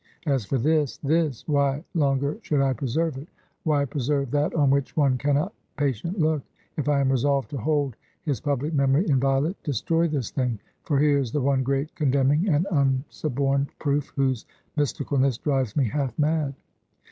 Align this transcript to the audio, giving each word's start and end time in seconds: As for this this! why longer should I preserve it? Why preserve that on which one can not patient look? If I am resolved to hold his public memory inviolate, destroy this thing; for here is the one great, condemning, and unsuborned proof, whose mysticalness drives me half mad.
As 0.25 0.45
for 0.45 0.57
this 0.57 0.97
this! 0.97 1.47
why 1.47 1.83
longer 1.93 2.39
should 2.41 2.59
I 2.59 2.73
preserve 2.73 3.17
it? 3.17 3.27
Why 3.65 3.85
preserve 3.85 4.31
that 4.31 4.51
on 4.55 4.71
which 4.71 4.97
one 4.97 5.15
can 5.15 5.35
not 5.35 5.53
patient 5.77 6.17
look? 6.17 6.41
If 6.75 6.89
I 6.89 7.01
am 7.01 7.11
resolved 7.11 7.51
to 7.51 7.59
hold 7.59 7.95
his 8.23 8.39
public 8.41 8.73
memory 8.73 9.07
inviolate, 9.07 9.61
destroy 9.61 10.07
this 10.07 10.31
thing; 10.31 10.57
for 10.85 10.97
here 10.97 11.19
is 11.19 11.31
the 11.31 11.41
one 11.41 11.61
great, 11.61 11.93
condemning, 11.93 12.49
and 12.49 12.65
unsuborned 12.71 13.69
proof, 13.77 14.11
whose 14.15 14.47
mysticalness 14.75 15.37
drives 15.37 15.75
me 15.75 15.87
half 15.87 16.17
mad. 16.17 16.55